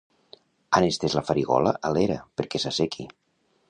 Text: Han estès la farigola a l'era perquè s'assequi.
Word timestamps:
Han 0.77 0.85
estès 0.93 1.15
la 1.19 1.23
farigola 1.29 1.77
a 1.91 1.95
l'era 1.99 2.19
perquè 2.41 2.65
s'assequi. 2.67 3.11